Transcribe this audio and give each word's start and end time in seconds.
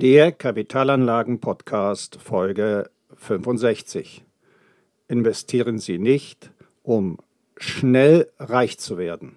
Der 0.00 0.32
Kapitalanlagen-Podcast 0.32 2.16
Folge 2.22 2.88
65. 3.16 4.24
Investieren 5.08 5.78
Sie 5.78 5.98
nicht, 5.98 6.50
um 6.82 7.18
schnell 7.58 8.30
reich 8.38 8.78
zu 8.78 8.96
werden. 8.96 9.36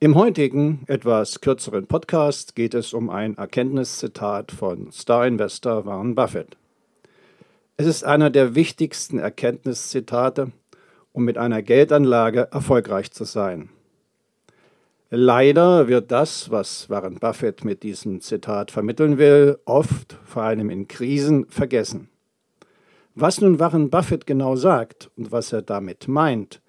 Im 0.00 0.16
heutigen, 0.16 0.84
etwas 0.86 1.40
kürzeren 1.40 1.86
Podcast 1.86 2.54
geht 2.54 2.74
es 2.74 2.92
um 2.92 3.08
ein 3.08 3.38
Erkenntniszitat 3.38 4.52
von 4.52 4.92
Star-Investor 4.92 5.86
Warren 5.86 6.14
Buffett. 6.14 6.58
Es 7.78 7.86
ist 7.86 8.04
einer 8.04 8.28
der 8.28 8.54
wichtigsten 8.54 9.18
Erkenntniszitate, 9.18 10.52
um 11.12 11.24
mit 11.24 11.38
einer 11.38 11.62
Geldanlage 11.62 12.48
erfolgreich 12.52 13.12
zu 13.12 13.24
sein. 13.24 13.70
Leider 15.12 15.88
wird 15.88 16.12
das, 16.12 16.52
was 16.52 16.88
Warren 16.88 17.16
Buffett 17.16 17.64
mit 17.64 17.82
diesem 17.82 18.20
Zitat 18.20 18.70
vermitteln 18.70 19.18
will, 19.18 19.58
oft, 19.64 20.16
vor 20.24 20.44
allem 20.44 20.70
in 20.70 20.86
Krisen, 20.86 21.46
vergessen. 21.48 22.08
Was 23.16 23.40
nun 23.40 23.58
Warren 23.58 23.90
Buffett 23.90 24.24
genau 24.24 24.54
sagt 24.54 25.10
und 25.16 25.32
was 25.32 25.52
er 25.52 25.62
damit 25.62 26.06
meint, 26.06 26.62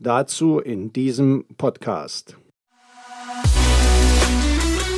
dazu 0.00 0.58
in 0.58 0.92
diesem 0.92 1.44
Podcast. 1.58 2.36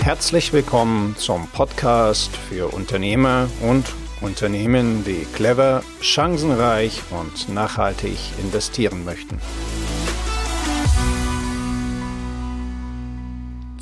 Herzlich 0.00 0.54
willkommen 0.54 1.14
zum 1.18 1.46
Podcast 1.48 2.34
für 2.34 2.72
Unternehmer 2.72 3.50
und 3.68 3.84
Unternehmen, 4.22 5.04
die 5.04 5.26
clever, 5.34 5.82
chancenreich 6.00 7.02
und 7.10 7.52
nachhaltig 7.52 8.16
investieren 8.42 9.04
möchten. 9.04 9.38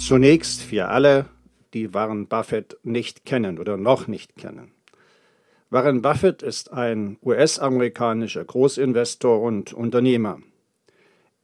Zunächst 0.06 0.62
für 0.62 0.86
alle, 0.86 1.26
die 1.74 1.92
Warren 1.92 2.28
Buffett 2.28 2.76
nicht 2.84 3.24
kennen 3.24 3.58
oder 3.58 3.76
noch 3.76 4.06
nicht 4.06 4.36
kennen. 4.36 4.70
Warren 5.68 6.00
Buffett 6.00 6.44
ist 6.44 6.72
ein 6.72 7.18
US-amerikanischer 7.24 8.44
Großinvestor 8.44 9.42
und 9.42 9.72
Unternehmer. 9.72 10.38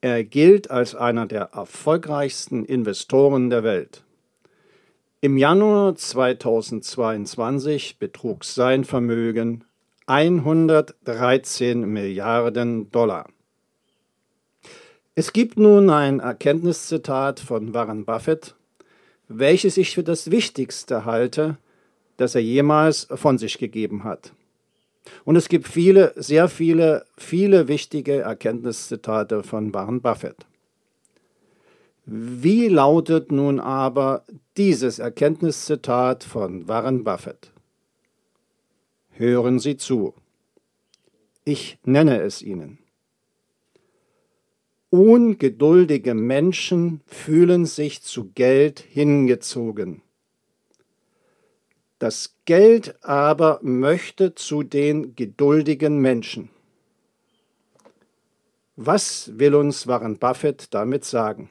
Er 0.01 0.23
gilt 0.23 0.71
als 0.71 0.95
einer 0.95 1.27
der 1.27 1.49
erfolgreichsten 1.53 2.65
Investoren 2.65 3.51
der 3.51 3.65
Welt. 3.65 4.05
Im 5.21 5.39
Januar 5.39 5.97
2022 5.97 7.99
betrug 7.99 8.45
sein 8.45 8.85
Vermögen 8.85 9.65
113 10.07 11.81
Milliarden 11.81 12.93
Dollar. 12.93 13.27
Es 15.15 15.35
gibt 15.35 15.59
nun 15.59 15.91
ein 15.91 16.21
Erkenntniszitat 16.21 17.39
von 17.39 17.75
Warren 17.75 18.07
Buffett, 18.07 18.55
welches 19.29 19.77
ich 19.77 19.95
für 19.95 20.03
das 20.03 20.31
Wichtigste 20.31 21.05
halte, 21.05 21.59
das 22.17 22.35
er 22.35 22.41
jemals 22.41 23.09
von 23.15 23.37
sich 23.37 23.59
gegeben 23.59 24.05
hat. 24.05 24.33
Und 25.25 25.37
es 25.37 25.51
gibt 25.51 25.69
viele, 25.69 26.15
sehr 26.17 26.49
viele, 26.49 27.05
viele 27.19 27.69
wichtige 27.69 28.21
Erkenntniszitate 28.21 29.43
von 29.43 29.75
Warren 29.75 30.01
Buffett. 30.01 30.47
Wie 32.07 32.69
lautet 32.69 33.31
nun 33.31 33.61
aber 33.61 34.25
dieses 34.57 34.99
Erkenntniszitat 34.99 36.25
von 36.25 36.69
Warren 36.69 37.05
Buffett? 37.05 37.53
Hören 39.11 39.59
Sie 39.59 39.77
zu. 39.77 40.15
Ich 41.45 41.79
nenne 41.85 42.23
es 42.23 42.41
Ihnen. 42.41 42.82
Ungeduldige 44.95 46.13
Menschen 46.13 47.01
fühlen 47.07 47.65
sich 47.65 48.03
zu 48.03 48.31
Geld 48.35 48.79
hingezogen. 48.79 50.03
Das 51.99 52.37
Geld 52.45 53.03
aber 53.03 53.59
möchte 53.63 54.35
zu 54.35 54.63
den 54.63 55.17
geduldigen 55.17 55.97
Menschen. 56.03 56.51
Was 58.77 59.31
will 59.39 59.55
uns 59.55 59.87
Warren 59.87 60.19
Buffett 60.19 60.75
damit 60.75 61.07
sagen? 61.07 61.49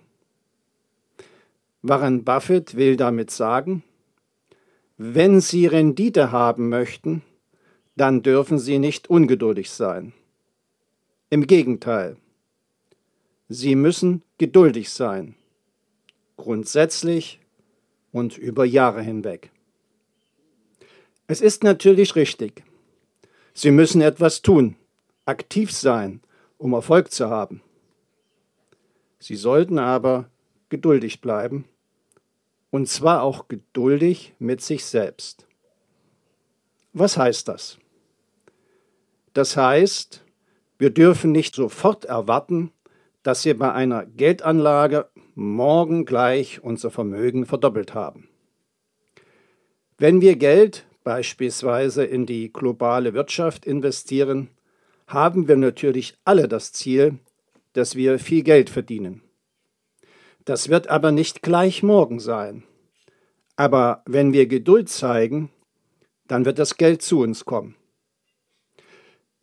Warren 1.82 2.24
Buffett 2.24 2.76
will 2.76 2.96
damit 2.96 3.32
sagen, 3.32 3.82
wenn 4.98 5.42
Sie 5.42 5.66
Rendite 5.66 6.32
haben 6.32 6.70
möchten, 6.70 7.24
dann 7.96 8.22
dürfen 8.22 8.60
Sie 8.60 8.78
nicht 8.78 9.10
ungeduldig 9.10 9.72
sein. 9.72 10.14
Im 11.32 11.48
Gegenteil, 11.48 12.18
Sie 13.54 13.76
müssen 13.76 14.24
geduldig 14.38 14.92
sein, 14.92 15.36
grundsätzlich 16.38 17.42
und 18.14 18.38
über 18.38 18.64
Jahre 18.64 19.02
hinweg. 19.02 19.52
Es 21.28 21.42
ist 21.42 21.62
natürlich 21.62 22.16
richtig. 22.16 22.64
Sie 23.54 23.72
müssen 23.72 24.00
etwas 24.00 24.42
tun, 24.42 24.78
aktiv 25.26 25.74
sein, 25.74 26.22
um 26.58 26.72
Erfolg 26.72 27.12
zu 27.12 27.30
haben. 27.30 27.62
Sie 29.20 29.36
sollten 29.36 29.80
aber 29.80 30.30
geduldig 30.70 31.20
bleiben, 31.20 31.66
und 32.70 32.88
zwar 32.88 33.22
auch 33.22 33.50
geduldig 33.50 34.34
mit 34.40 34.62
sich 34.62 34.86
selbst. 34.86 35.46
Was 36.94 37.18
heißt 37.18 37.50
das? 37.50 37.80
Das 39.34 39.58
heißt, 39.58 40.24
wir 40.78 40.90
dürfen 40.90 41.34
nicht 41.34 41.54
sofort 41.54 42.06
erwarten, 42.06 42.72
dass 43.24 43.46
wir 43.46 43.58
bei 43.58 43.72
einer 43.72 44.06
Geldanlage 44.06 45.10
morgen 45.36 46.06
gleich 46.06 46.64
unser 46.64 46.92
Vermögen 46.92 47.46
verdoppelt 47.46 47.94
haben. 47.94 48.30
Wenn 49.98 50.22
wir 50.22 50.36
Geld 50.36 50.86
beispielsweise 51.04 52.04
in 52.04 52.26
die 52.26 52.52
globale 52.52 53.14
Wirtschaft 53.14 53.66
investieren, 53.66 54.50
haben 55.08 55.48
wir 55.48 55.58
natürlich 55.58 56.18
alle 56.26 56.48
das 56.48 56.72
Ziel, 56.72 57.20
dass 57.74 57.96
wir 57.96 58.20
viel 58.20 58.44
Geld 58.44 58.70
verdienen. 58.70 59.22
Das 60.46 60.70
wird 60.70 60.88
aber 60.88 61.12
nicht 61.12 61.42
gleich 61.42 61.84
morgen 61.84 62.20
sein. 62.20 62.64
Aber 63.56 64.02
wenn 64.06 64.34
wir 64.34 64.48
Geduld 64.48 64.90
zeigen, 64.90 65.52
dann 66.28 66.46
wird 66.46 66.58
das 66.60 66.78
Geld 66.78 67.02
zu 67.02 67.20
uns 67.20 67.46
kommen. 67.46 67.76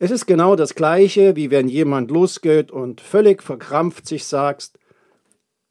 Es 0.01 0.11
ist 0.11 0.27
genau 0.27 0.55
das 0.55 0.75
Gleiche, 0.75 1.35
wie 1.35 1.51
wenn 1.51 1.67
jemand 1.67 2.09
losgeht 2.09 2.71
und 2.71 3.01
völlig 3.01 3.43
verkrampft 3.43 4.07
sich 4.07 4.23
sagt, 4.23 4.79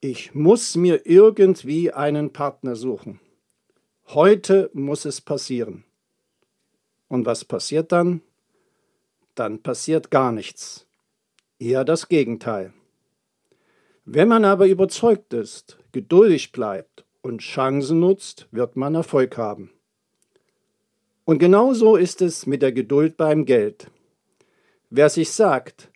ich 0.00 0.34
muss 0.34 0.76
mir 0.76 1.06
irgendwie 1.06 1.92
einen 1.92 2.30
Partner 2.30 2.76
suchen. 2.76 3.20
Heute 4.08 4.70
muss 4.74 5.06
es 5.06 5.22
passieren. 5.22 5.84
Und 7.08 7.24
was 7.24 7.46
passiert 7.46 7.90
dann? 7.90 8.20
Dann 9.34 9.62
passiert 9.62 10.10
gar 10.10 10.30
nichts. 10.30 10.86
Eher 11.58 11.86
das 11.86 12.08
Gegenteil. 12.08 12.74
Wenn 14.04 14.28
man 14.28 14.44
aber 14.44 14.66
überzeugt 14.66 15.32
ist, 15.32 15.78
geduldig 15.92 16.52
bleibt 16.52 17.06
und 17.22 17.40
Chancen 17.40 18.00
nutzt, 18.00 18.46
wird 18.50 18.76
man 18.76 18.94
Erfolg 18.94 19.38
haben. 19.38 19.70
Und 21.24 21.38
genauso 21.38 21.96
ist 21.96 22.20
es 22.20 22.46
mit 22.46 22.60
der 22.60 22.72
Geduld 22.72 23.16
beim 23.16 23.46
Geld. 23.46 23.90
Wer 24.90 25.10
sich 25.10 25.30
sagt, 25.30 25.90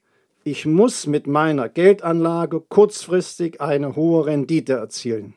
ich 0.44 0.66
muss 0.66 1.06
mit 1.06 1.26
meiner 1.26 1.68
Geldanlage 1.68 2.60
kurzfristig 2.60 3.60
eine 3.60 3.96
hohe 3.96 4.26
Rendite 4.26 4.74
erzielen. 4.74 5.34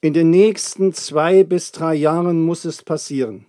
In 0.00 0.12
den 0.12 0.30
nächsten 0.30 0.92
zwei 0.92 1.44
bis 1.44 1.70
drei 1.70 1.94
Jahren 1.94 2.42
muss 2.42 2.64
es 2.64 2.82
passieren. 2.82 3.46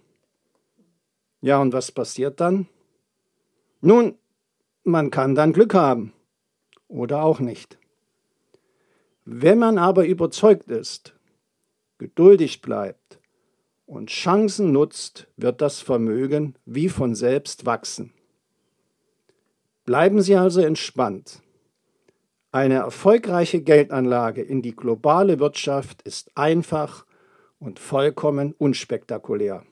Ja, 1.42 1.60
und 1.60 1.74
was 1.74 1.92
passiert 1.92 2.40
dann? 2.40 2.68
Nun, 3.82 4.16
man 4.84 5.10
kann 5.10 5.34
dann 5.34 5.54
Glück 5.54 5.74
haben 5.74 6.14
oder 6.88 7.24
auch 7.24 7.40
nicht. 7.40 7.80
Wenn 9.26 9.58
man 9.58 9.78
aber 9.80 10.06
überzeugt 10.06 10.70
ist, 10.70 11.16
geduldig 11.98 12.62
bleibt 12.62 13.20
und 13.88 14.10
Chancen 14.10 14.72
nutzt, 14.72 15.28
wird 15.38 15.62
das 15.62 15.80
Vermögen 15.80 16.56
wie 16.66 16.90
von 16.90 17.16
selbst 17.16 17.66
wachsen. 17.66 18.14
Bleiben 19.86 20.22
Sie 20.22 20.36
also 20.36 20.62
entspannt. 20.62 21.42
Eine 22.52 22.76
erfolgreiche 22.76 23.62
Geldanlage 23.62 24.42
in 24.42 24.62
die 24.62 24.76
globale 24.76 25.40
Wirtschaft 25.40 26.02
ist 26.04 26.32
einfach 26.36 27.06
und 27.60 27.80
vollkommen 27.80 28.54
unspektakulär. 28.58 29.66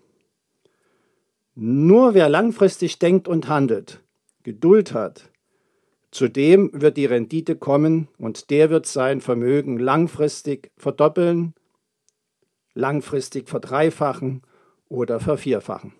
Nur 1.55 2.13
wer 2.13 2.27
langfristig 2.27 2.99
denkt 2.99 3.27
und 3.27 3.47
handelt, 3.47 4.01
Geduld 4.43 4.93
hat, 4.93 5.29
zu 6.09 6.27
dem 6.27 6.71
wird 6.73 6.97
die 6.97 7.05
Rendite 7.05 7.55
kommen 7.55 8.09
und 8.17 8.49
der 8.49 8.69
wird 8.69 8.85
sein 8.85 9.21
Vermögen 9.21 9.77
langfristig 9.77 10.71
verdoppeln, 10.75 11.53
langfristig 12.73 13.47
verdreifachen 13.47 14.41
oder 14.89 15.19
vervierfachen. 15.19 15.93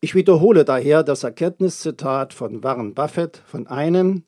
Ich 0.00 0.14
wiederhole 0.14 0.64
daher 0.64 1.02
das 1.02 1.24
Erkenntniszitat 1.24 2.32
von 2.32 2.62
Warren 2.62 2.94
Buffett 2.94 3.42
von 3.46 3.66
einem, 3.66 4.22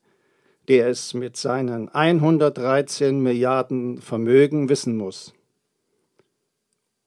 der 0.67 0.89
es 0.89 1.15
mit 1.15 1.37
seinen 1.37 1.89
113 1.89 3.21
Milliarden 3.21 4.01
Vermögen 4.01 4.69
wissen 4.69 4.97
muss. 4.97 5.33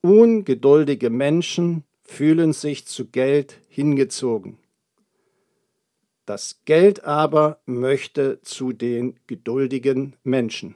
Ungeduldige 0.02 1.10
Menschen 1.10 1.84
fühlen 2.04 2.54
sich 2.54 2.86
zu 2.88 3.08
Geld 3.08 3.60
hingezogen. 3.68 4.58
Das 6.26 6.62
Geld 6.64 7.04
aber 7.04 7.60
möchte 7.66 8.40
zu 8.44 8.72
den 8.72 9.20
geduldigen 9.28 10.16
Menschen. 10.24 10.76